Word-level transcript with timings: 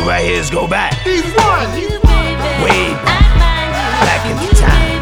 do 0.00 0.08
right 0.08 0.24
here 0.24 0.40
is 0.40 0.50
go 0.50 0.66
back. 0.66 0.94
He's 1.02 1.22
one. 1.34 1.68
He's 1.76 1.92
one. 2.00 2.36
Way 2.64 2.94
back. 3.04 3.24
Back 4.04 4.22
into 4.26 4.54
time. 4.56 5.00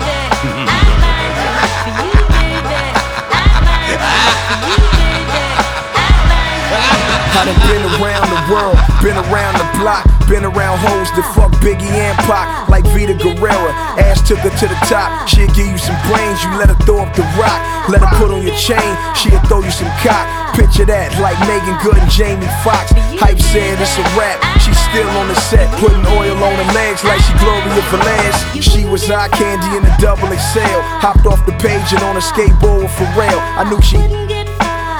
I 7.39 7.45
done 7.47 7.61
been 7.71 7.87
around 8.03 8.27
the 8.35 8.43
world, 8.51 8.75
been 8.99 9.15
around 9.31 9.55
the 9.63 9.69
block, 9.79 10.03
been 10.27 10.43
around 10.43 10.83
hoes 10.83 11.07
that 11.15 11.23
fuck 11.39 11.55
Biggie 11.63 11.87
and 11.87 12.19
Pac, 12.27 12.69
like 12.69 12.83
Vida 12.91 13.15
Guerra. 13.15 13.71
Ass 13.95 14.27
took 14.27 14.43
her 14.43 14.51
to 14.51 14.67
the 14.67 14.79
top, 14.91 15.29
she'll 15.29 15.47
give 15.55 15.71
you 15.71 15.79
some 15.79 15.95
brains, 16.11 16.43
you 16.43 16.51
let 16.59 16.67
her 16.67 16.79
throw 16.83 17.07
up 17.07 17.15
the 17.15 17.23
rock. 17.39 17.63
Let 17.87 18.03
her 18.03 18.11
put 18.19 18.35
on 18.35 18.43
your 18.43 18.57
chain, 18.59 18.91
she'll 19.15 19.39
throw 19.47 19.63
you 19.63 19.71
some 19.71 19.87
cock. 20.03 20.48
Picture 20.59 20.91
that, 20.91 21.15
like 21.23 21.39
Meagan 21.47 21.79
Good 21.87 22.03
and 22.03 22.11
Jamie 22.11 22.51
Foxx. 22.67 22.91
Hype 23.23 23.39
said 23.39 23.79
it's 23.79 23.95
a 23.95 24.03
rap, 24.19 24.43
she's 24.59 24.75
still 24.91 25.07
on 25.15 25.31
the 25.31 25.39
set, 25.39 25.71
putting 25.79 26.03
oil 26.19 26.35
on 26.35 26.51
her 26.59 26.71
legs 26.75 27.07
like 27.07 27.23
she 27.23 27.31
Gloria 27.39 27.79
Velez. 27.95 28.35
She 28.59 28.83
was 28.83 29.07
eye 29.07 29.31
candy 29.39 29.71
in 29.79 29.87
a 29.87 29.95
double 30.03 30.27
XL, 30.27 30.83
hopped 30.99 31.31
off 31.31 31.47
the 31.47 31.55
page 31.63 31.95
and 31.95 32.03
on 32.03 32.19
a 32.19 32.25
skateboard 32.27 32.91
with 32.91 32.95
Pharrell. 32.99 33.39
I 33.55 33.71
knew 33.71 33.79
she. 33.87 34.03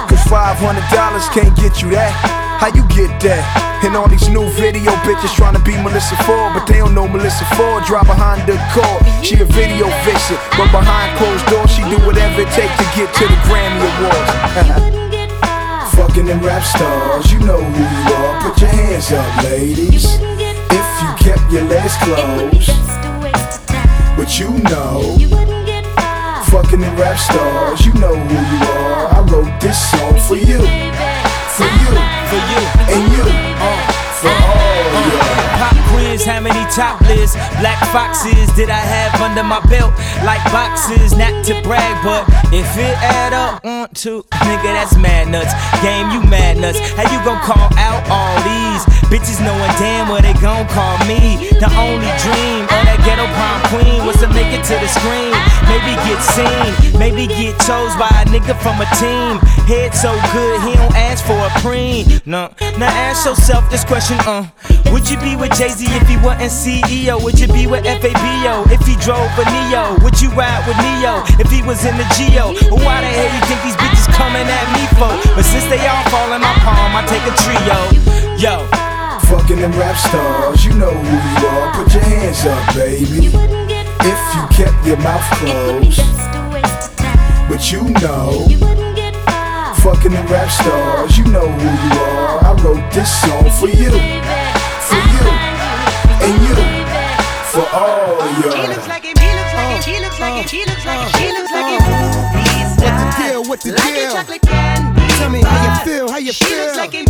Cause 0.07 0.23
$500 0.31 0.63
can't 1.35 1.51
get 1.59 1.83
you 1.83 1.91
that. 1.91 2.15
How 2.63 2.71
you 2.71 2.87
get 2.95 3.11
that? 3.27 3.43
And 3.83 3.99
all 3.99 4.07
these 4.07 4.31
new 4.31 4.47
video 4.63 4.95
bitches 5.03 5.35
trying 5.35 5.59
to 5.59 5.63
be 5.67 5.75
Melissa 5.83 6.15
Ford, 6.23 6.55
but 6.55 6.71
they 6.71 6.79
don't 6.79 6.95
know 6.95 7.11
Melissa 7.11 7.43
Ford. 7.59 7.83
Drive 7.83 8.07
behind 8.07 8.47
the 8.47 8.55
core. 8.71 9.03
She 9.27 9.35
a 9.43 9.47
video 9.59 9.91
vixen, 10.07 10.39
but 10.55 10.71
behind 10.71 11.19
closed 11.19 11.43
doors, 11.51 11.75
she 11.75 11.83
do 11.91 11.99
whatever 12.07 12.47
it 12.47 12.51
takes 12.55 12.79
to 12.79 12.87
get 12.95 13.11
to 13.11 13.27
the 13.27 13.39
Grammy 13.51 13.83
Awards. 13.99 14.99
Fucking 16.19 16.35
them 16.35 16.45
rap 16.45 16.65
stars, 16.65 17.31
you 17.31 17.39
know 17.47 17.63
who 17.63 17.79
you 17.79 18.15
are. 18.17 18.43
Put 18.43 18.61
your 18.61 18.71
hands 18.71 19.13
up, 19.13 19.45
ladies. 19.45 20.19
If 20.19 20.89
you 20.99 21.11
kept 21.23 21.47
your 21.53 21.63
legs 21.71 21.95
closed, 22.03 22.75
but 24.19 24.27
you 24.35 24.51
know. 24.67 25.15
Fucking 26.51 26.81
them 26.81 26.97
rap 26.97 27.19
stars, 27.19 27.87
you 27.87 27.95
know 28.03 28.17
who 28.17 28.35
you 28.35 28.63
are. 28.67 29.15
I 29.15 29.21
wrote 29.31 29.61
this 29.61 29.79
song 29.93 30.19
for 30.27 30.35
you, 30.35 30.59
for 31.55 31.71
you, 31.71 31.93
For 32.27 32.41
you. 32.51 32.63
and 32.91 33.03
you, 33.15 33.23
uh, 33.63 33.79
for 34.19 34.35
all 34.35 34.91
y'all. 35.15 35.49
Pop 35.63 35.77
quiz, 35.95 36.25
how 36.27 36.41
many 36.41 36.67
top 36.75 37.01
lists? 37.03 37.37
Black 37.63 37.79
foxes 37.95 38.51
did 38.59 38.71
I 38.71 38.83
have 38.83 39.21
under 39.21 39.45
my 39.45 39.61
belt? 39.71 39.95
Like 40.27 40.43
boxes, 40.51 41.17
not 41.17 41.45
to 41.45 41.55
brag, 41.63 42.03
but 42.03 42.27
if 42.53 42.67
it 42.77 42.99
add 43.07 43.33
up, 43.33 43.63
mm, 43.63 43.78
one, 43.89 43.95
two, 43.95 44.23
nigga, 44.33 44.63
that's 44.63 44.97
mad 44.97 45.29
nuts. 45.29 45.53
Game, 45.83 46.11
you 46.11 46.21
mad 46.29 46.59
nuts. 46.59 46.79
How 46.93 47.03
you 47.03 47.25
gon' 47.25 47.41
call 47.41 47.69
out 47.79 48.05
all 48.11 48.37
these 48.45 48.98
bitches 49.09 49.41
knowing 49.41 49.73
damn 49.81 50.09
what 50.09 50.23
they 50.23 50.37
gon' 50.41 50.69
call 50.69 50.97
me? 51.09 51.49
The 51.59 51.69
only 51.81 52.13
dream 52.21 52.65
of 52.69 52.83
that 52.85 53.01
ghetto 53.05 53.27
prom 53.37 53.59
queen 53.73 54.05
was 54.05 54.17
to 54.21 54.29
make 54.33 54.53
it 54.53 54.63
to 54.69 54.77
the 54.77 54.89
screen. 54.89 55.33
Maybe 55.69 55.97
get 56.05 56.21
seen, 56.21 56.71
maybe 57.01 57.27
get 57.27 57.57
chose 57.65 57.93
by 57.97 58.09
a 58.09 58.25
nigga 58.29 58.57
from 58.61 58.81
a 58.81 58.89
team. 59.01 59.41
Head 59.69 59.93
so 59.93 60.13
good, 60.33 60.61
he 60.65 60.77
don't 60.77 60.95
ask 60.97 61.25
for 61.25 61.37
a 61.37 61.51
preen. 61.61 62.21
No, 62.25 62.53
now 62.77 62.93
ask 63.09 63.27
yourself 63.27 63.69
this 63.71 63.85
question, 63.85 64.17
uh. 64.29 64.49
Would 64.93 65.09
you 65.09 65.21
be 65.21 65.37
with 65.37 65.53
Jay 65.53 65.69
Z 65.69 65.85
if 65.85 66.09
he 66.09 66.17
wasn't 66.25 66.53
CEO? 66.53 67.21
Would 67.21 67.39
you 67.39 67.49
be 67.49 67.67
with 67.67 67.85
FABO 67.85 68.73
if 68.73 68.81
he 68.89 68.97
drove 69.05 69.29
a 69.37 69.45
Neo? 69.45 70.01
Would 70.01 70.21
you 70.21 70.33
ride 70.33 70.65
with 70.65 70.81
Neo 70.81 71.25
if 71.37 71.51
he 71.53 71.61
was 71.61 71.85
in 71.85 71.97
the 71.97 72.09
Geo? 72.17 72.57
Why 72.73 73.01
the 73.05 73.11
hell 73.13 73.29
you 73.29 73.43
think 73.45 73.61
these 73.65 73.77
bitches 73.77 74.09
coming 74.17 74.49
at 74.49 74.67
me 74.73 74.85
for? 74.97 75.13
But 75.37 75.45
since 75.45 75.69
they 75.69 75.81
all 75.87 76.05
fall 76.09 76.33
in 76.33 76.41
my 76.41 76.53
palm, 76.65 76.97
I 76.97 77.05
take 77.05 77.25
a 77.29 77.35
trio. 77.37 77.79
Yo, 78.41 78.65
Fucking 79.29 79.57
them 79.61 79.73
rap 79.73 79.97
stars, 79.97 80.65
you 80.65 80.73
know 80.75 80.91
who 80.91 81.17
you 81.41 81.47
are. 81.49 81.75
Put 81.85 81.95
your 81.95 82.03
hands 82.03 82.45
up, 82.47 82.75
baby. 82.75 83.29
If 83.29 84.21
you 84.35 84.43
kept 84.57 84.87
your 84.87 84.97
mouth 84.99 85.25
closed, 85.39 86.01
but 87.49 87.71
you 87.71 87.83
know. 88.01 88.47
Fucking 89.83 90.13
them 90.13 90.27
rap 90.27 90.51
stars, 90.51 91.17
you 91.19 91.25
know 91.27 91.47
who 91.47 91.69
you 91.69 92.01
are. 92.01 92.45
I 92.45 92.53
wrote 92.63 92.93
this 92.93 93.09
song 93.21 93.45
for 93.61 93.69
you, 93.69 93.91
for 94.89 95.01
you, 95.13 95.25
and 96.25 96.35
you, 96.45 96.57
for 97.53 97.65
all 97.73 98.21
He 98.29 98.43
y'all. 98.43 98.69
looks 98.69 98.89
like 98.89 99.05
him, 99.05 99.17
he 99.17 99.31
looks 99.37 99.55
like 99.55 99.71
him, 99.71 99.95
he 99.95 100.01
looks 100.05 100.21
like 100.21 100.35
him, 100.35 100.49
he 100.49 100.65
looks 100.65 100.85
like 100.85 100.99
him, 100.99 101.21
he 101.21 101.29
looks 101.33 101.53
like 101.53 101.69
him. 101.69 101.83
Uh, 101.83 101.89
uh, 101.89 101.95
uh. 101.95 102.33
Movie 102.35 102.65
star. 102.75 102.89
What 102.89 102.97
the 102.99 103.23
deal? 103.23 103.45
What 103.45 103.61
the 103.61 103.73
like 103.73 103.95
deal? 103.95 104.11
a 104.11 104.13
chocolate 104.13 104.43
candy. 104.43 105.09
Tell 105.19 105.31
me 105.31 105.41
how 105.43 105.63
you 105.65 105.85
feel, 105.85 106.09
how 106.11 106.19
you 106.19 106.33
She 106.33 106.45
feel. 106.45 106.59
looks 106.59 106.77
like 106.77 106.95
a 106.95 107.05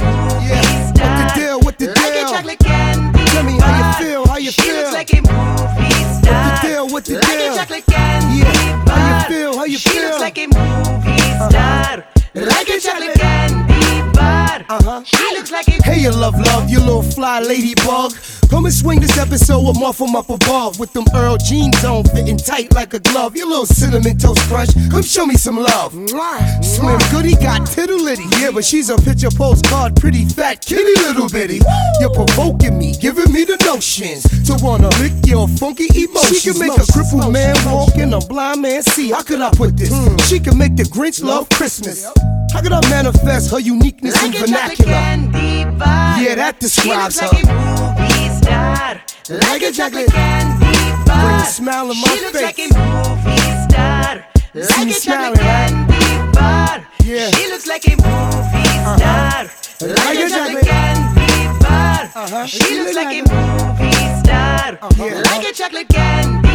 like 16.09 16.09
a 16.09 16.09
Hey, 16.09 16.15
you 16.15 16.21
love, 16.21 16.41
love, 16.41 16.71
you 16.71 16.79
little 16.81 17.03
fly 17.03 17.41
ladybug. 17.41 18.15
Come 18.51 18.65
and 18.65 18.75
swing 18.75 19.01
this 19.01 19.19
episode 19.19 19.67
with 19.67 19.79
Muff 19.79 20.01
'em 20.01 20.17
up 20.17 20.31
above. 20.31 20.79
With 20.79 20.93
them 20.93 21.05
Earl 21.15 21.37
jeans 21.37 21.85
on, 21.85 22.05
fitting 22.05 22.39
tight 22.39 22.73
like 22.75 22.95
a 22.95 22.99
glove. 22.99 23.37
You 23.37 23.47
little 23.47 23.67
cinnamon 23.67 24.17
toast 24.17 24.41
crunch, 24.49 24.71
come 24.91 25.03
show 25.03 25.27
me 25.27 25.37
some 25.37 25.59
love. 25.59 25.93
Slim 26.63 26.99
Goody 27.11 27.35
got 27.35 27.67
tittle 27.67 28.03
litty. 28.03 28.25
Yeah, 28.41 28.53
but 28.53 28.65
she's 28.65 28.89
a 28.91 28.97
picture 28.97 29.31
postcard, 29.31 29.97
pretty 29.97 30.25
fat 30.25 30.65
kitty 30.65 30.95
little 31.03 31.29
bitty. 31.29 31.61
You're 32.01 32.15
provoking 32.15 32.79
me, 32.79 32.95
giving 32.97 33.31
me 33.33 33.45
the 33.45 33.63
notions 33.67 34.23
to 34.47 34.57
wanna 34.65 34.89
lick 35.01 35.13
your 35.27 35.47
funky 35.49 35.89
emotions. 35.95 36.41
She 36.41 36.51
can 36.53 36.59
make 36.59 36.79
a 36.79 36.87
crippled 36.93 37.33
man 37.33 37.57
walk 37.67 37.97
and 37.97 38.15
a 38.15 38.21
blind 38.21 38.63
man 38.63 38.83
see. 38.83 39.11
How 39.11 39.23
could 39.23 39.43
I 39.43 39.51
put 39.51 39.77
this? 39.77 39.91
Hmm. 39.93 40.17
She 40.29 40.41
can 40.41 40.57
make 40.57 40.77
the 40.77 40.85
Grinch 40.85 41.23
love 41.23 41.49
Christmas. 41.51 42.07
How 42.53 42.63
could 42.63 42.73
I 42.73 42.81
manifest 42.89 43.51
her 43.51 43.61
uniqueness 43.61 44.15
in 44.23 44.31
like 44.31 44.41
chocolate 44.41 44.79
vernacular? 44.79 44.93
Yeah, 46.21 46.35
that 46.35 46.59
describes 46.59 47.21
her. 47.21 47.27
like 47.27 47.45
a 47.45 47.47
movie 47.47 48.29
star. 48.41 49.01
Like 49.29 49.63
a 49.63 49.73
chocolate 49.73 50.11
candy 50.11 51.07
bar. 51.07 51.23
Bring 51.23 51.41
a 51.41 51.47
smile 51.47 51.91
in 51.91 52.01
my 52.01 52.09
she 52.09 52.21
looks 52.25 52.33
face. 52.33 52.43
like 52.43 52.59
a 52.59 52.69
movie 52.75 53.49
star. 53.69 54.25
Like 54.55 54.87
me 54.87 54.93
a 54.93 55.01
chocolate 55.01 55.41
candy 55.41 56.33
bar. 56.33 56.87
Yeah. 57.05 57.31
She 57.31 57.49
looks 57.49 57.67
like 57.67 57.87
a 57.87 57.97
movie 57.97 58.69
star. 58.97 59.45
Like 59.81 60.19
a 60.19 60.29
chocolate 60.29 60.65
candy 60.65 61.59
bar. 61.61 62.11
Uh-huh. 62.15 62.47
She 62.47 62.81
looks 62.81 62.97
like 62.97 63.15
a 63.15 63.23
movie 63.29 63.93
star. 64.25 64.79
Yeah. 64.97 65.23
Like 65.23 65.45
a 65.45 65.53
chocolate 65.53 65.89
candy. 65.89 66.29
She 66.33 66.33
looks 66.33 66.48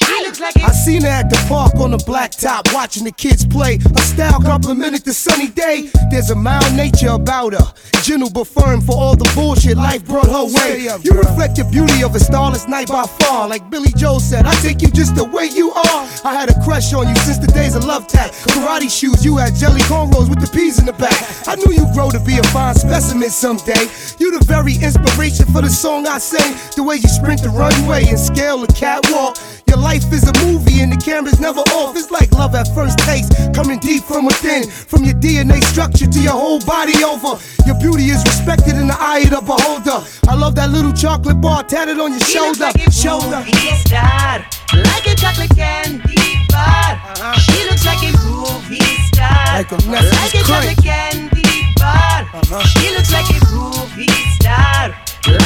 like 0.00 0.56
I 0.56 0.72
seen 0.72 1.02
her 1.02 1.08
at 1.08 1.28
the 1.28 1.36
park 1.48 1.74
on 1.76 1.90
the 1.90 1.98
blacktop 1.98 2.72
watching 2.74 3.04
the 3.04 3.12
kids 3.12 3.44
play. 3.46 3.78
Her 3.78 4.02
style 4.02 4.40
complimented 4.40 5.04
the 5.04 5.12
sunny 5.12 5.48
day. 5.48 5.90
There's 6.10 6.30
a 6.30 6.34
mild 6.34 6.74
nature 6.74 7.10
about 7.10 7.52
her. 7.52 7.72
Gentle 8.02 8.30
but 8.30 8.46
firm 8.46 8.80
for 8.80 8.96
all 8.96 9.16
the 9.16 9.30
bullshit 9.34 9.76
life 9.76 10.04
brought 10.04 10.26
her 10.26 10.44
way. 10.44 10.88
You 11.02 11.12
reflect 11.12 11.56
the 11.56 11.64
beauty 11.70 12.02
of 12.02 12.14
a 12.14 12.20
starless 12.20 12.66
night 12.66 12.88
by 12.88 13.04
far. 13.04 13.48
Like 13.48 13.70
Billy 13.70 13.92
Joel 13.96 14.20
said, 14.20 14.46
I 14.46 14.54
take 14.56 14.82
you 14.82 14.88
just 14.88 15.14
the 15.14 15.24
way 15.24 15.46
you 15.46 15.70
are. 15.70 16.02
I 16.24 16.34
had 16.34 16.50
a 16.50 16.58
crush 16.64 16.92
on 16.92 17.08
you 17.08 17.16
since 17.16 17.38
the 17.38 17.52
days 17.52 17.76
of 17.76 17.84
love 17.84 18.08
tap. 18.08 18.30
Karate 18.50 18.90
shoes, 18.90 19.24
you 19.24 19.36
had 19.36 19.54
jelly 19.54 19.80
cornrows 19.82 20.28
with 20.28 20.40
the 20.40 20.50
peas 20.52 20.78
in 20.78 20.86
the 20.86 20.92
back. 20.94 21.14
I 21.46 21.54
knew 21.56 21.72
you'd 21.72 21.92
grow 21.94 22.10
to 22.10 22.20
be 22.20 22.38
a 22.38 22.42
fine 22.44 22.74
specimen 22.74 23.30
someday. 23.30 23.86
You 24.18 24.36
the 24.36 24.44
very 24.46 24.74
inspiration 24.74 25.46
for 25.52 25.62
the 25.62 25.70
song 25.70 26.06
I 26.06 26.18
sing. 26.18 26.56
The 26.74 26.82
way 26.82 26.96
you 26.96 27.08
sprint 27.08 27.42
the 27.42 27.50
runway 27.50 28.06
and 28.06 28.18
scale 28.18 28.58
the 28.58 28.72
catwalk. 28.72 29.36
Your 29.72 29.80
life 29.80 30.12
is 30.12 30.28
a 30.28 30.34
movie 30.44 30.82
and 30.82 30.92
the 30.92 30.98
camera's 30.98 31.40
never 31.40 31.60
off. 31.72 31.96
It's 31.96 32.10
like 32.10 32.30
love 32.32 32.54
at 32.54 32.68
first 32.74 32.98
taste, 33.08 33.32
coming 33.54 33.78
deep 33.78 34.04
from 34.04 34.26
within. 34.26 34.68
From 34.68 35.02
your 35.02 35.14
DNA 35.14 35.64
structure 35.64 36.04
to 36.06 36.20
your 36.20 36.36
whole 36.36 36.60
body 36.60 37.02
over. 37.02 37.40
Your 37.64 37.80
beauty 37.80 38.12
is 38.12 38.20
respected 38.20 38.76
in 38.76 38.88
the 38.88 38.96
eye 39.00 39.24
of 39.24 39.30
the 39.30 39.40
beholder. 39.40 40.04
I 40.28 40.34
love 40.36 40.56
that 40.56 40.68
little 40.68 40.92
chocolate 40.92 41.40
bar 41.40 41.62
tatted 41.64 41.96
on 41.98 42.12
your 42.12 42.20
looks 42.20 42.28
shoulder. 42.28 42.68
like 42.68 42.86
a 42.86 42.92
Shoulder. 42.92 43.40
star, 43.88 44.44
like 44.76 45.08
a 45.08 45.16
chocolate 45.16 45.56
candy 45.56 46.20
bar. 46.52 47.00
She 47.40 47.64
looks 47.64 47.88
like 47.88 48.04
a 48.04 48.12
movie 48.28 48.92
star, 49.08 49.56
Like 49.56 49.72
a 49.72 49.80
like 49.88 50.34
a 50.36 50.44
chocolate 50.44 50.84
candy 50.84 51.48
bar. 51.80 52.28
Uh-huh. 52.28 52.60
She 52.76 52.92
looks 52.92 53.08
like 53.08 53.24
a 53.24 53.40
movie 53.48 54.20
star, 54.36 54.92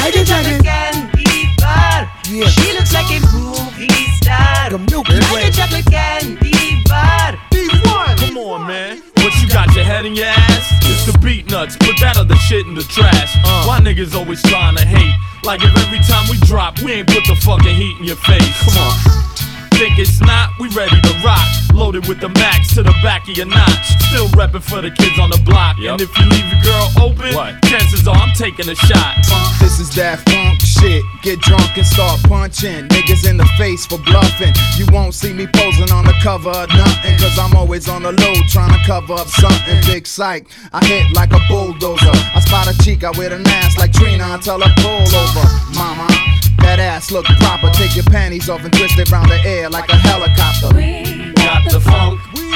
like 0.02 0.18
a 0.18 0.24
chocolate 0.26 0.66
candy 0.66 1.46
bar. 1.62 2.10
Yeah. 2.26 2.50
She 2.50 2.75
Nuts. 11.44 11.76
Put 11.76 12.00
that 12.00 12.16
other 12.16 12.36
shit 12.36 12.66
in 12.66 12.74
the 12.74 12.82
trash. 12.82 13.36
Uh. 13.44 13.64
Why 13.66 13.80
niggas 13.80 14.14
always 14.14 14.42
trying 14.42 14.76
to 14.76 14.84
hate? 14.84 15.14
Like 15.44 15.60
if 15.62 15.76
every 15.76 16.00
time 16.00 16.24
we 16.30 16.38
drop, 16.46 16.80
we 16.80 16.92
ain't 16.92 17.08
put 17.08 17.24
the 17.26 17.36
fucking 17.36 17.74
heat 17.74 17.96
in 17.98 18.04
your 18.04 18.16
face. 18.16 18.64
Come 18.64 18.78
on. 18.78 19.35
Think 19.76 19.98
it's 19.98 20.20
not, 20.20 20.50
we 20.58 20.68
ready 20.70 20.98
to 21.00 21.12
rock. 21.24 21.44
Loaded 21.72 22.08
with 22.08 22.20
the 22.20 22.30
max 22.30 22.74
to 22.74 22.82
the 22.82 22.94
back 23.04 23.28
of 23.28 23.36
your 23.36 23.46
notch. 23.46 23.86
Still 24.08 24.28
reppin' 24.32 24.62
for 24.62 24.80
the 24.80 24.90
kids 24.90 25.18
on 25.20 25.28
the 25.28 25.40
block. 25.44 25.76
And 25.78 26.00
if 26.00 26.08
you 26.16 26.24
leave 26.24 26.48
your 26.48 26.62
girl 26.62 26.88
open, 27.04 27.34
What? 27.34 27.62
chances 27.64 28.08
are 28.08 28.16
I'm 28.16 28.32
taking 28.32 28.68
a 28.68 28.74
shot. 28.74 29.16
This 29.60 29.78
is 29.78 29.92
that 29.96 30.24
funk 30.24 30.60
shit. 30.64 31.04
Get 31.22 31.40
drunk 31.40 31.76
and 31.76 31.86
start 31.86 32.20
punching 32.24 32.88
niggas 32.88 33.28
in 33.28 33.36
the 33.36 33.44
face 33.58 33.84
for 33.84 33.98
bluffing. 33.98 34.54
You 34.78 34.86
won't 34.90 35.12
see 35.12 35.32
me 35.32 35.46
posing 35.52 35.90
on 35.92 36.06
the 36.06 36.16
cover 36.22 36.50
of 36.50 36.68
nothing, 36.70 37.18
cause 37.18 37.38
I'm 37.38 37.54
always 37.54 37.88
on 37.88 38.02
the 38.02 38.12
low 38.12 38.34
trying 38.48 38.72
to 38.72 38.80
cover 38.86 39.12
up 39.12 39.28
something. 39.28 39.76
Big 39.84 40.06
psych, 40.06 40.46
I 40.72 40.84
hit 40.86 41.12
like 41.12 41.32
a 41.32 41.40
bulldozer. 41.48 42.16
I 42.32 42.40
spot 42.40 42.68
a 42.72 42.74
chica 42.82 43.12
with 43.18 43.32
an 43.32 43.46
ass 43.46 43.76
like 43.76 43.92
Trina 43.92 44.24
until 44.32 44.62
I 44.64 44.72
pull 44.80 45.04
over. 45.04 45.44
Mama, 45.76 46.08
that 46.58 46.78
ass 46.78 47.10
look 47.10 47.24
proper. 47.24 47.70
Take 47.70 47.94
your 47.94 48.04
panties 48.04 48.48
off 48.48 48.64
and 48.64 48.72
twist 48.72 48.98
it 48.98 49.10
round 49.10 49.28
the 49.30 49.40
air 49.44 49.68
like 49.68 49.88
a 49.90 49.96
helicopter. 49.96 50.68
Got 51.34 51.70
the 51.70 51.80
funk. 51.80 52.20
We 52.34 52.50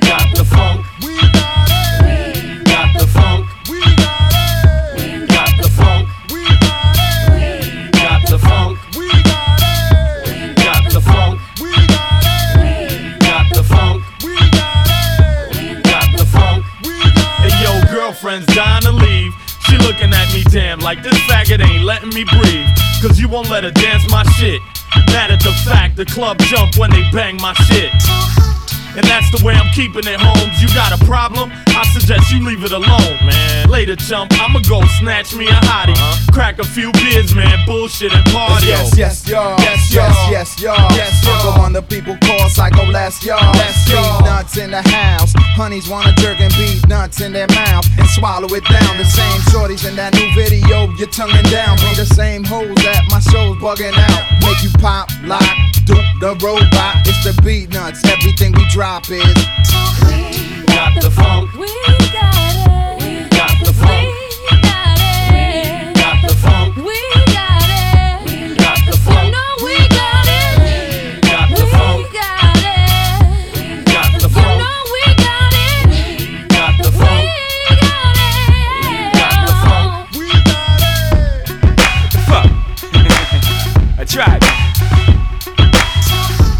got 0.00 0.34
the 0.34 0.44
funk. 0.44 0.84
We 1.00 1.16
got 2.64 2.92
the 2.98 3.06
funk. 3.06 3.46
We 3.68 3.80
got 5.26 5.56
the 5.58 5.68
funk. 5.70 6.08
We 6.32 6.42
got 7.96 8.26
the 8.26 8.38
funk. 8.38 8.78
We 8.92 9.08
got 10.54 10.90
the 10.90 11.00
funk. 11.00 11.40
We 11.60 11.72
got 13.24 13.52
the 13.52 13.62
funk. 13.62 14.02
We 14.22 14.34
got 15.82 16.08
the 16.16 16.26
funk. 16.26 16.64
Hey 17.40 17.54
yo, 17.62 17.72
girlfriend's 17.92 18.46
dying 18.54 18.82
to 18.82 18.92
leave. 18.92 19.32
She 19.68 19.76
looking 19.78 20.12
at 20.14 20.32
me 20.32 20.42
damn 20.44 20.80
like 20.80 21.02
this 21.02 21.18
faggot 21.28 21.64
ain't 21.64 21.84
letting 21.84 22.10
me 22.10 22.24
breathe. 22.24 22.68
Cause 23.02 23.20
you 23.20 23.28
won't 23.28 23.50
let 23.50 23.64
her 23.64 23.70
dance 23.70 24.08
my 24.10 24.24
shit. 24.32 24.60
Mad 25.08 25.30
at 25.30 25.40
the 25.40 25.52
fact 25.64 25.96
the 25.96 26.04
club 26.04 26.38
jump 26.38 26.76
when 26.76 26.90
they 26.90 27.08
bang 27.12 27.36
my 27.36 27.52
shit. 27.54 27.92
Uh-huh. 27.92 28.47
And 28.98 29.06
that's 29.06 29.30
the 29.30 29.38
way 29.46 29.54
I'm 29.54 29.70
keeping 29.70 30.02
it, 30.10 30.18
Holmes. 30.18 30.58
You 30.58 30.66
got 30.74 30.90
a 30.90 30.98
problem? 31.06 31.54
I 31.70 31.86
suggest 31.94 32.32
you 32.34 32.42
leave 32.42 32.64
it 32.66 32.72
alone, 32.72 33.14
man. 33.22 33.70
Later, 33.70 33.94
chump, 33.94 34.34
I'ma 34.34 34.58
go 34.66 34.82
snatch 34.98 35.32
me 35.38 35.46
a 35.46 35.54
hottie. 35.70 35.94
Uh-huh. 35.94 36.32
Crack 36.34 36.58
a 36.58 36.66
few 36.66 36.90
beers, 36.98 37.32
man. 37.32 37.62
Bullshit 37.64 38.12
and 38.12 38.26
party. 38.34 38.66
Yes, 38.66 38.98
yes, 38.98 39.28
y'all. 39.28 39.54
Yes, 39.60 39.94
yes, 39.94 39.94
y'all. 39.94 40.32
yes, 40.34 40.60
y'all. 40.60 40.90
Yes, 40.98 41.14
y'all. 41.22 41.62
one 41.62 41.72
the 41.74 41.82
people 41.82 42.18
call 42.26 42.50
Psycho 42.50 42.90
Les 42.90 43.22
y'all. 43.22 43.38
Yes, 43.54 43.88
y'all. 43.88 44.18
Nuts 44.26 44.56
in 44.56 44.72
the 44.72 44.82
house. 44.82 45.30
Honeys 45.54 45.88
wanna 45.88 46.12
jerk 46.18 46.40
and 46.40 46.52
beat 46.58 46.82
nuts 46.88 47.20
in 47.20 47.32
their 47.32 47.46
mouth 47.54 47.86
and 47.98 48.08
swallow 48.18 48.50
it 48.50 48.64
down. 48.66 48.98
The 48.98 49.06
same 49.06 49.40
shorties 49.54 49.86
in 49.88 49.94
that 49.94 50.12
new 50.14 50.26
video, 50.34 50.90
you're 50.98 51.14
tonguing 51.14 51.46
down. 51.54 51.78
Be 51.78 51.94
the 51.94 52.06
same 52.18 52.42
hoes 52.42 52.74
at 52.82 53.06
my 53.14 53.20
shows 53.20 53.62
bugging 53.62 53.94
out. 53.94 54.26
Make 54.42 54.58
you 54.66 54.74
pop, 54.82 55.06
lock, 55.22 55.46
dupe 55.86 56.02
the 56.18 56.34
robot. 56.42 57.06
It's 57.06 57.22
the 57.22 57.30
Beatnuts. 57.46 58.02
Everything 58.10 58.50
we 58.58 58.66
drop 58.70 58.87
drop 58.88 59.10
it. 59.10 59.20
We 60.06 60.16
got 60.64 60.94
the 60.98 61.10
funk. 61.10 61.52
We 61.52 61.68
got 62.10 62.54
it. 62.56 63.02
We 63.02 63.28
got 63.28 63.52
the 63.62 63.72
funk. 63.74 64.08
We 64.40 64.56
got 64.62 64.98
it. 64.98 65.88
We 65.88 66.00
got 66.00 66.16
the 66.26 66.32
funk. 66.34 66.76
We 66.76 66.96
got 67.36 67.68
it. 67.68 68.24
We 68.24 68.56
got 68.56 68.80
the 68.88 68.96
funk. 68.96 69.36
We 69.62 69.74
got 69.88 70.24
it. 70.24 70.56
We 70.62 71.28
got 71.28 71.48
the 71.52 71.66
funk. 71.68 72.00
We 72.08 72.16
got 72.16 72.56
it. 72.64 73.28
We 73.52 73.84
got 73.92 74.08
the 74.20 74.28
funk. 74.32 74.56
We 74.94 75.04
got 75.20 75.52
it. 75.52 75.84
We 75.92 76.48
got 76.48 76.72
the 76.80 76.90
funk. 76.98 77.28
We 77.28 77.76
got 77.84 78.16
it. 78.24 78.56
We 78.84 78.96
got 79.20 79.36
the 79.44 79.52
funk. 79.64 80.16
We 80.16 80.28
got 80.48 80.80
it. 84.00 84.24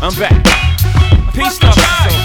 I'm 0.03 0.15
back. 0.21 0.37
Peace, 1.33 1.63
love, 1.63 2.18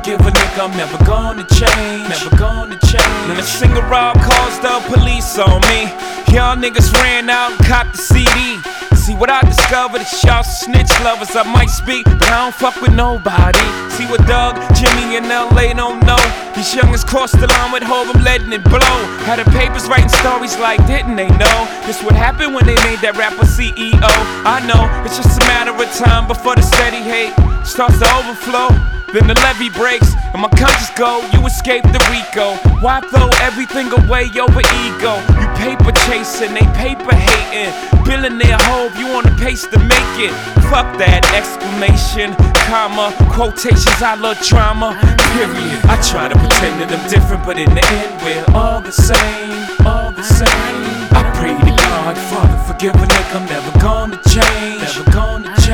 Forgive 0.00 0.20
a 0.20 0.30
nigga, 0.30 0.64
I'm 0.64 0.76
never 0.78 0.96
gonna 1.04 1.44
change, 1.44 2.08
never 2.08 2.34
gonna 2.34 2.78
change. 2.88 3.26
Then 3.28 3.36
a 3.36 3.42
singer 3.42 3.82
Rob 3.82 4.16
calls 4.16 4.58
the 4.60 4.80
police 4.88 5.36
on 5.36 5.60
me. 5.68 5.92
Y'all 6.32 6.56
niggas 6.56 6.90
ran 7.04 7.28
out 7.28 7.52
and 7.52 7.60
copped 7.68 7.92
the 7.92 7.98
CD. 7.98 8.62
See 8.96 9.14
what 9.14 9.28
I 9.28 9.42
discovered 9.42 10.00
is 10.00 10.24
y'all 10.24 10.42
snitch 10.42 10.88
lovers. 11.04 11.36
I 11.36 11.42
might 11.42 11.68
speak, 11.68 12.06
but 12.06 12.32
I 12.32 12.48
don't 12.48 12.54
fuck 12.54 12.80
with 12.80 12.94
nobody. 12.94 13.60
See 13.90 14.06
what 14.06 14.24
Doug, 14.26 14.56
Jimmy, 14.72 15.20
and 15.20 15.28
LA 15.28 15.74
don't 15.74 16.00
know. 16.08 16.16
These 16.56 16.72
youngins 16.72 17.04
crossed 17.04 17.38
the 17.38 17.46
line 17.46 17.70
with 17.70 17.82
hope, 17.82 18.08
I'm 18.16 18.24
letting 18.24 18.54
it 18.54 18.64
blow. 18.64 18.96
Had 19.28 19.36
the 19.36 19.44
papers 19.52 19.86
writing 19.86 20.08
stories 20.08 20.56
like, 20.56 20.80
didn't 20.86 21.16
they 21.16 21.28
know? 21.28 21.58
This 21.84 22.02
what 22.02 22.16
happened 22.16 22.54
when 22.54 22.64
they 22.64 22.80
made 22.88 23.04
that 23.04 23.18
rapper 23.18 23.44
CEO. 23.44 24.00
I 24.48 24.64
know, 24.64 24.88
it's 25.04 25.18
just 25.18 25.36
a 25.36 25.44
matter 25.44 25.76
of 25.76 25.92
time 25.92 26.26
before 26.26 26.56
the 26.56 26.62
steady 26.62 27.04
hate 27.04 27.36
starts 27.66 27.98
to 27.98 28.08
overflow. 28.16 28.99
Then 29.12 29.26
the 29.26 29.34
levee 29.42 29.70
breaks 29.70 30.14
and 30.32 30.40
my 30.40 30.48
conscience 30.50 30.90
go. 30.94 31.26
You 31.32 31.44
escape 31.44 31.82
the 31.82 31.98
RICO. 32.10 32.54
Why 32.78 33.00
throw 33.10 33.28
everything 33.42 33.90
away 33.90 34.30
over 34.38 34.62
ego? 34.86 35.18
You 35.34 35.46
paper 35.58 35.90
chasing, 36.06 36.54
they 36.54 36.66
paper 36.78 37.10
hating. 37.10 37.74
Billionaire 38.04 38.58
hope, 38.70 38.94
you 38.96 39.08
on 39.08 39.24
the 39.24 39.34
pace 39.42 39.66
to 39.66 39.78
make 39.78 40.14
it. 40.14 40.30
Fuck 40.70 40.86
that 41.02 41.26
exclamation, 41.34 42.38
comma, 42.70 43.10
quotations. 43.34 43.98
I 43.98 44.14
love 44.14 44.38
drama. 44.46 44.94
Period. 45.34 45.78
I 45.90 45.98
try 46.06 46.28
to 46.28 46.38
pretend 46.38 46.78
that 46.78 46.94
I'm 46.94 47.02
different, 47.10 47.42
but 47.44 47.58
in 47.58 47.70
the 47.74 47.82
end 47.82 48.14
we're 48.22 48.46
all 48.54 48.80
the 48.80 48.92
same, 48.92 49.58
all 49.86 50.12
the 50.12 50.22
same. 50.22 51.10
I 51.10 51.26
pray 51.34 51.58
to 51.58 51.74
God, 51.82 52.14
Father, 52.30 52.58
forgive 52.62 52.94
a 52.94 53.06
nigga, 53.10 53.34
I'm 53.34 53.46
never 53.50 53.72
gonna 53.80 54.22
change, 54.30 54.82
never 54.82 55.10
gonna 55.10 55.50
change. 55.58 55.69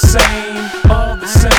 Same, 0.00 0.56
all 0.90 1.16
the 1.16 1.26
same. 1.26 1.52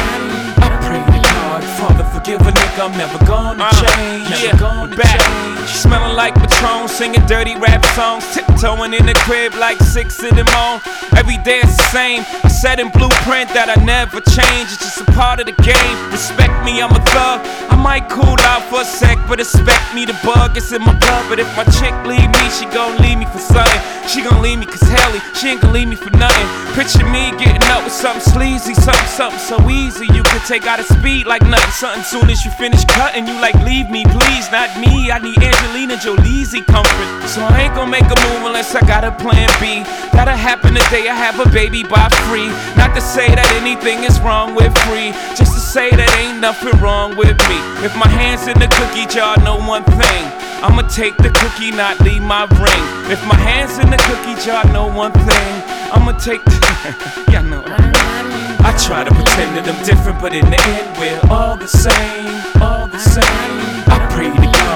I 0.57 0.69
pray 0.81 0.99
to 0.99 1.19
God, 1.33 1.63
Father, 1.77 2.03
forgive 2.13 2.41
a 2.41 2.51
nigga, 2.51 2.85
I'm 2.85 2.97
never 2.97 3.17
gonna 3.25 3.63
uh, 3.63 3.71
change, 3.95 4.29
never 4.29 4.57
gonna 4.57 4.95
back. 4.95 5.19
change. 5.19 5.60
Smelling 5.81 6.15
like 6.15 6.35
Patron, 6.35 6.87
singing 6.87 7.25
dirty 7.25 7.55
rap 7.55 7.83
songs, 7.97 8.23
tiptoeing 8.35 8.93
in 8.93 9.03
the 9.07 9.15
crib 9.25 9.55
like 9.55 9.79
six 9.79 10.21
in 10.21 10.35
the 10.35 10.45
morning. 10.53 10.79
Every 11.17 11.37
day 11.41 11.57
it's 11.65 11.75
the 11.75 11.89
same. 11.89 12.23
Said 12.61 12.79
in 12.79 12.89
blueprint 12.93 13.49
that 13.57 13.65
I 13.65 13.81
never 13.81 14.21
change. 14.21 14.69
It's 14.69 14.77
just 14.77 15.01
a 15.01 15.05
part 15.17 15.39
of 15.41 15.49
the 15.49 15.57
game. 15.65 15.97
Respect 16.13 16.53
me, 16.63 16.85
I'm 16.85 16.93
a 16.93 17.01
thug. 17.09 17.41
I 17.73 17.75
might 17.75 18.05
cool 18.13 18.37
out 18.45 18.61
for 18.69 18.81
a 18.81 18.85
sec, 18.85 19.17
but 19.27 19.39
expect 19.39 19.81
me 19.95 20.05
to 20.05 20.13
bug. 20.21 20.55
It's 20.55 20.71
in 20.71 20.85
my 20.85 20.93
blood. 20.93 21.25
But 21.27 21.39
if 21.41 21.49
my 21.57 21.65
chick 21.81 21.97
leave 22.05 22.29
me, 22.29 22.45
she 22.53 22.69
gon' 22.69 23.01
leave 23.01 23.17
me 23.17 23.25
for 23.25 23.41
something. 23.41 23.81
She 24.05 24.21
gon' 24.21 24.37
leave 24.41 24.59
me 24.59 24.67
cause 24.69 24.85
Helly, 24.85 25.17
she 25.33 25.49
ain't 25.49 25.61
gon' 25.61 25.73
leave 25.73 25.89
me 25.89 25.95
for 25.97 26.13
nothing. 26.13 26.47
Picture 26.77 27.09
me 27.09 27.33
getting 27.41 27.65
up 27.73 27.81
with 27.81 27.93
something 27.93 28.21
sleazy, 28.21 28.77
something, 28.77 29.09
something 29.09 29.41
so 29.41 29.57
easy. 29.65 30.05
You 30.13 30.21
could 30.29 30.45
take 30.45 30.69
out 30.69 30.79
a 30.79 30.85
speed 30.85 31.25
like 31.25 31.41
nothing. 31.41 31.73
Something 31.73 32.05
soon 32.05 32.29
as 32.29 32.45
you 32.45 32.51
finish 32.51 32.85
cutting, 32.85 33.25
you 33.25 33.33
like, 33.41 33.57
leave 33.65 33.89
me, 33.89 34.05
please, 34.05 34.45
not 34.53 34.69
me. 34.77 35.09
I 35.09 35.17
need 35.17 35.41
Angelina 35.71 35.95
Jolie's 35.95 36.51
comfort. 36.67 37.27
So 37.29 37.39
I 37.39 37.63
ain't 37.63 37.75
gon' 37.75 37.89
make 37.89 38.03
a 38.03 38.19
move 38.27 38.43
unless 38.43 38.75
I 38.75 38.81
got 38.81 39.05
a 39.05 39.11
plan 39.23 39.47
B. 39.61 39.87
That'll 40.11 40.35
happen 40.35 40.73
the 40.73 40.83
day 40.91 41.07
I 41.07 41.15
have 41.15 41.39
a 41.39 41.47
baby 41.49 41.81
by 41.83 42.09
free. 42.27 42.51
Not 42.75 42.93
to 42.95 42.99
say 42.99 43.31
that 43.31 43.47
anything 43.55 44.03
is 44.03 44.19
wrong 44.19 44.53
with 44.53 44.75
free, 44.83 45.15
just 45.31 45.55
to 45.55 45.61
say 45.63 45.89
that 45.91 46.11
ain't 46.19 46.41
nothing 46.41 46.75
wrong 46.83 47.15
with 47.15 47.39
me. 47.47 47.55
If 47.87 47.95
my 47.95 48.09
hands 48.09 48.51
in 48.51 48.59
the 48.59 48.67
cookie 48.67 49.07
jar, 49.07 49.39
know 49.47 49.63
one 49.63 49.87
thing. 49.95 50.23
I'ma 50.59 50.83
take 50.91 51.15
the 51.15 51.31
cookie, 51.39 51.71
not 51.71 52.01
leave 52.01 52.21
my 52.21 52.43
ring. 52.59 52.83
If 53.07 53.23
my 53.23 53.39
hands 53.39 53.79
in 53.79 53.87
the 53.89 53.97
cookie 54.11 54.35
jar, 54.43 54.67
know 54.75 54.91
one 54.91 55.13
thing. 55.13 55.51
I'ma 55.95 56.19
take 56.19 56.43
the. 56.43 56.59
yeah, 57.31 57.47
know. 57.47 57.63
I 58.59 58.75
try 58.75 59.07
to 59.07 59.11
pretend 59.15 59.55
that 59.55 59.71
I'm 59.71 59.79
different, 59.87 60.19
but 60.19 60.35
in 60.35 60.43
the 60.51 60.59
end, 60.59 60.99
we're 60.99 61.23
all 61.31 61.55
the 61.55 61.71
same, 61.71 62.27
all 62.59 62.87
the 62.87 62.99
same. 62.99 63.70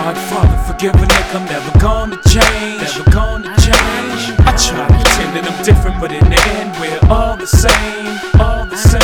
I 0.05 0.13
God, 0.13 0.17
Father, 0.29 0.57
forgive 0.71 0.93
a 0.93 0.97
nigga, 0.97 1.35
I'm 1.35 1.45
never 1.45 1.79
gonna 1.79 2.21
change, 2.29 2.79
never 2.79 3.09
gonna 3.09 3.49
change. 3.57 4.37
I 4.45 4.53
try 4.53 4.85
to 4.85 4.93
pretend 4.93 5.33
that 5.33 5.49
I'm 5.49 5.63
different, 5.65 5.99
but 5.99 6.11
in 6.11 6.23
the 6.29 6.39
end, 6.61 6.77
we're 6.77 7.01
all 7.09 7.35
the 7.35 7.47
same, 7.47 8.13
all 8.39 8.67
the 8.67 8.77
same. 8.77 9.01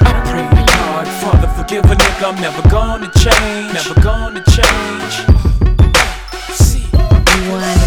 I 0.00 0.16
pray 0.32 0.48
to 0.48 0.64
God, 0.64 1.06
Father, 1.20 1.48
forgive 1.48 1.84
a 1.84 1.94
nigga, 1.94 2.32
I'm 2.32 2.40
never 2.40 2.66
gonna 2.70 3.10
change, 3.20 3.74
never 3.74 3.92
gonna 4.00 4.42
change. 4.48 5.12
See. 6.56 6.88
You 6.88 7.79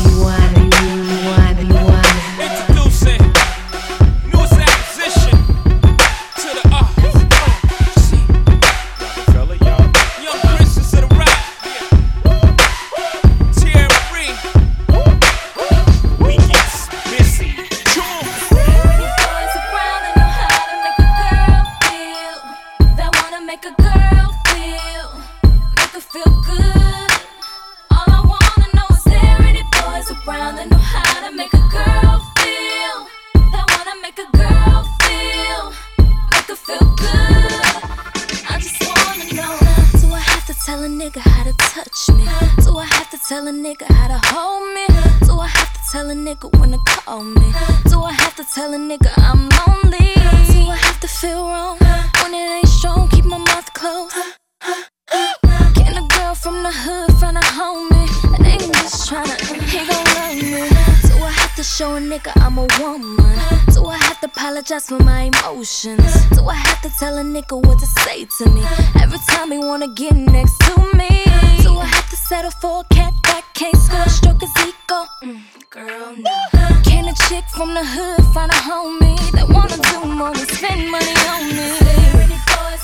apologize 64.43 64.87
for 64.87 64.99
my 65.03 65.23
emotions. 65.23 66.13
Do 66.31 66.47
I 66.47 66.55
have 66.55 66.81
to 66.81 66.89
tell 66.99 67.17
a 67.17 67.23
nigga 67.23 67.59
what 67.65 67.79
to 67.79 67.85
say 67.85 68.25
to 68.37 68.49
me? 68.49 68.63
Every 69.01 69.19
time 69.29 69.51
he 69.51 69.57
wanna 69.57 69.87
get 69.87 70.13
next 70.15 70.57
to 70.67 70.77
me. 70.97 71.23
Do 71.63 71.77
I 71.79 71.85
have 71.85 72.09
to 72.09 72.15
settle 72.15 72.51
for 72.61 72.81
a 72.81 72.93
cat 72.93 73.13
that 73.23 73.43
can't 73.53 73.75
score, 73.75 74.07
stroke 74.09 74.41
his 74.41 74.51
ego? 74.59 74.99
Mm, 75.23 75.41
girl, 75.69 76.15
no. 76.17 76.37
Can 76.83 77.07
a 77.07 77.15
chick 77.27 77.45
from 77.55 77.73
the 77.73 77.83
hood 77.83 78.23
find 78.33 78.51
a 78.51 78.59
homie 78.67 79.17
that 79.31 79.47
wanna 79.49 79.77
do 79.91 79.97
more 80.19 80.33
than 80.33 80.47
spend 80.47 80.91
money 80.91 81.15
on 81.33 81.43
me? 81.57 81.69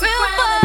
Real 0.00 0.30
boys, 0.40 0.59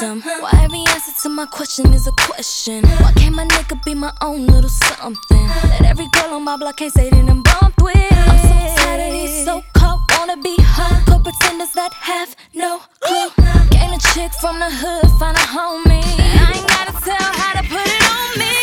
him? 0.00 0.22
Why 0.22 0.50
every 0.62 0.84
answer 0.88 1.12
to 1.22 1.28
my 1.28 1.46
question 1.46 1.92
is 1.92 2.06
a 2.06 2.12
question? 2.12 2.84
Why 3.02 3.12
can't 3.12 3.34
my 3.34 3.44
nigga 3.46 3.82
be 3.84 3.94
my 3.94 4.12
own 4.20 4.46
little 4.46 4.70
something? 4.70 5.46
That 5.70 5.84
every 5.84 6.08
girl 6.08 6.34
on 6.34 6.44
my 6.44 6.56
block 6.56 6.76
can't 6.76 6.92
say 6.92 7.10
they 7.10 7.22
done 7.22 7.42
bumped 7.42 7.82
with. 7.82 7.96
I'm 7.96 8.38
so 8.48 8.82
tired 8.82 9.00
of 9.00 9.12
these 9.12 9.44
so-called 9.44 10.00
wanna 10.16 10.36
be 10.42 10.56
hardcore 10.58 11.22
pretenders 11.22 11.72
that 11.72 11.92
have 11.92 12.34
no 12.54 12.80
clue. 13.00 13.30
Gain 13.70 13.92
a 13.92 13.98
chick 14.12 14.32
from 14.40 14.58
the 14.58 14.70
hood, 14.70 15.10
find 15.18 15.36
a 15.36 15.40
homie. 15.40 16.02
I 16.02 16.52
ain't 16.56 16.68
gotta 16.68 16.92
tell 17.04 17.30
how 17.40 17.52
to 17.60 17.62
put 17.68 17.86
it 17.96 18.02
on 18.16 18.28
me. 18.38 18.54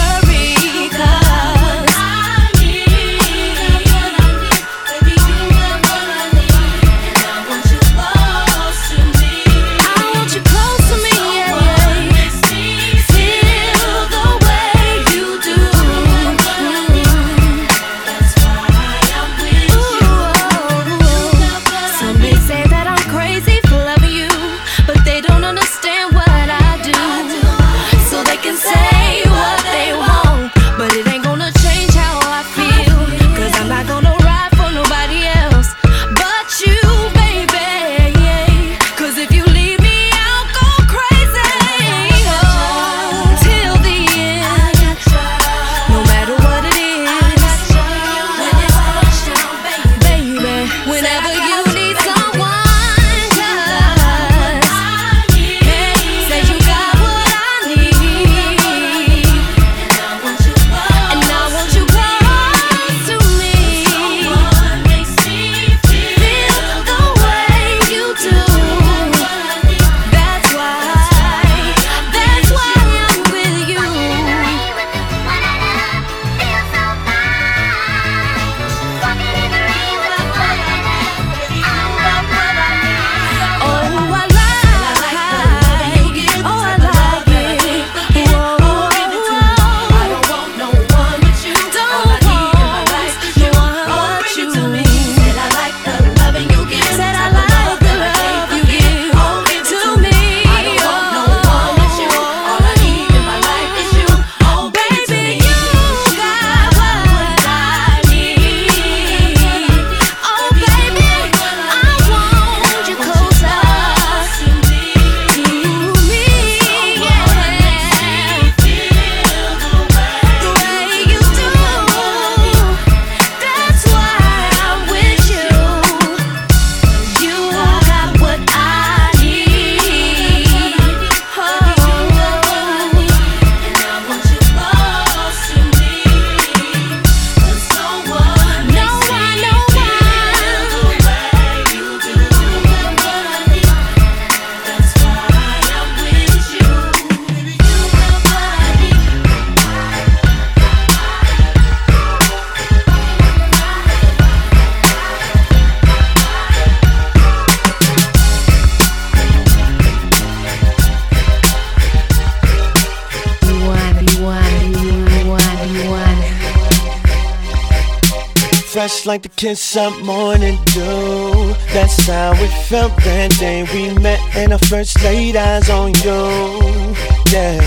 like 169.05 169.23
the 169.23 169.29
kiss 169.29 169.75
up 169.75 169.93
morning 170.03 170.57
dew. 170.65 171.53
That's 171.73 172.05
how 172.07 172.33
it 172.33 172.53
felt 172.67 172.95
that 173.03 173.31
day 173.39 173.63
we 173.73 173.93
met 173.99 174.19
and 174.35 174.53
I 174.53 174.57
first 174.57 175.01
laid 175.03 175.35
eyes 175.35 175.69
on 175.69 175.93
you. 176.05 176.95
Yeah. 177.31 177.59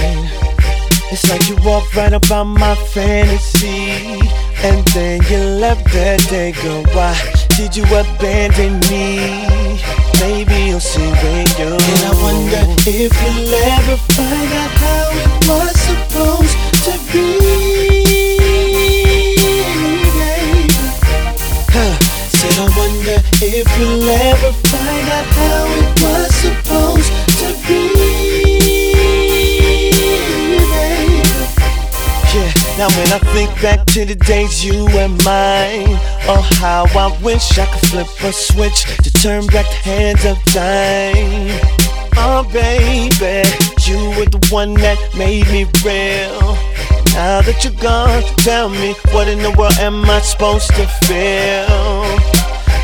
It's 1.10 1.28
like 1.28 1.48
you 1.48 1.56
walked 1.64 1.94
right 1.94 2.12
up 2.12 2.30
on 2.30 2.48
my 2.48 2.74
fantasy. 2.94 4.20
And 4.64 4.86
then 4.88 5.20
you 5.30 5.38
left 5.60 5.84
that 5.92 6.20
day, 6.28 6.52
girl. 6.62 6.84
Why 6.94 7.14
did 7.56 7.76
you 7.76 7.84
abandon 7.84 8.80
me? 8.88 9.46
Maybe 10.20 10.68
you'll 10.68 10.80
see 10.80 11.10
when 11.22 11.46
you 11.58 11.76
And 11.76 12.02
I 12.04 12.12
wonder 12.22 12.64
if 12.86 13.12
you'll 13.22 13.54
ever 13.76 13.96
find 14.14 14.52
out 14.62 14.72
how 14.82 15.10
it 15.24 15.32
was 15.48 15.74
supposed 15.88 16.56
to 16.84 17.12
be. 17.12 17.45
Wonder 23.06 23.22
if 23.42 23.78
you'll 23.78 24.08
ever 24.08 24.52
find 24.68 25.08
out 25.08 25.26
how 25.26 25.66
it 25.78 26.02
was 26.02 26.34
supposed 26.34 27.12
to 27.38 27.48
be. 27.66 27.82
Yeah, 32.34 32.52
now 32.76 32.88
when 32.96 33.12
I 33.12 33.18
think 33.32 33.50
back 33.62 33.86
to 33.86 34.04
the 34.04 34.14
days 34.14 34.64
you 34.64 34.88
and 34.88 35.12
mine, 35.24 35.98
oh 36.28 36.48
how 36.54 36.86
I 36.98 37.18
wish 37.22 37.58
I 37.58 37.66
could 37.66 37.88
flip 37.88 38.08
a 38.22 38.32
switch 38.32 38.84
to 39.02 39.12
turn 39.12 39.46
back 39.46 39.66
the 39.66 39.90
hands 39.90 40.24
of 40.24 40.36
time. 40.52 41.60
Oh 42.18 42.42
baby, 42.52 43.48
you 43.86 43.98
were 44.18 44.26
the 44.26 44.46
one 44.50 44.74
that 44.74 44.98
made 45.16 45.46
me 45.48 45.64
real. 45.84 46.56
Now 47.14 47.40
that 47.40 47.62
you're 47.62 47.72
gone, 47.80 48.22
tell 48.38 48.68
me 48.68 48.94
what 49.12 49.28
in 49.28 49.38
the 49.38 49.52
world 49.52 49.78
am 49.78 50.04
I 50.04 50.20
supposed 50.20 50.68
to 50.74 50.86
feel 51.06 52.35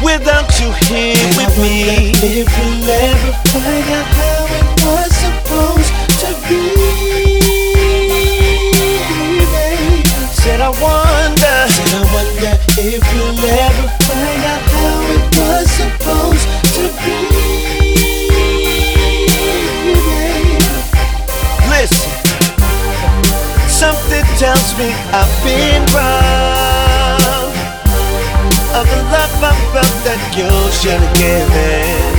without 0.02 0.50
you 0.60 0.70
here 0.90 1.16
with 1.38 1.56
me? 1.58 2.12
If 2.18 2.48
you'll 2.58 2.90
ever 2.90 3.32
find 3.50 3.88
out 3.96 4.06
how 4.18 4.46
it 4.58 4.68
was 4.84 5.10
supposed 5.14 5.92
to 6.22 6.28
be, 6.48 6.62
baby. 9.38 10.02
Said 10.42 10.60
I 10.60 10.70
wonder, 10.82 11.56
said 11.70 11.92
I 11.94 12.04
wonder 12.12 12.52
if 12.78 13.02
you'll 13.14 13.44
ever 13.46 13.86
find 14.06 14.42
out 14.52 14.62
how 14.74 14.96
it 15.14 15.24
was 15.38 15.66
supposed 15.70 16.46
to 16.76 16.84
be, 17.02 17.16
baby. 17.30 18.42
Listen. 21.70 22.10
Something 23.68 24.26
tells 24.38 24.68
me 24.78 24.88
I've 25.12 25.34
been 25.44 25.82
wrong 25.94 26.41
should 30.80 31.00
have 31.00 31.16
given. 31.16 32.12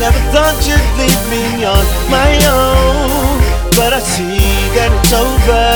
Never 0.00 0.20
thought 0.32 0.56
you'd 0.64 0.80
leave 1.00 1.24
me 1.28 1.64
on 1.64 1.84
my 2.08 2.30
own, 2.48 3.40
but 3.76 3.92
I 3.92 4.00
see 4.00 4.40
that 4.76 4.90
it's 4.96 5.12
over. 5.12 5.66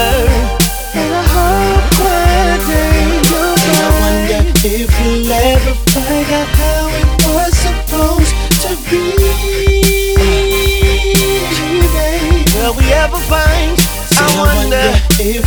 And 0.96 1.10
I 1.12 1.24
hope 1.34 1.84
one 2.00 2.60
day 2.70 3.20
you'll 3.28 3.56
find. 3.58 3.74
And 3.74 3.78
I 3.84 3.90
wonder 4.00 4.40
if 4.64 4.90
you'll 5.04 5.32
ever 5.32 5.74
find 5.92 6.28
out 6.38 6.48
how 6.60 6.88
it 7.00 7.08
was 7.36 7.52
supposed 7.52 8.34
to 8.64 8.70
be. 8.88 9.34
Will 12.54 12.74
we 12.80 12.86
ever 12.94 13.20
find? 13.28 13.76
I, 13.76 14.24
I 14.24 14.40
wonder, 14.40 14.56
wonder 14.56 14.86
if 15.20 15.44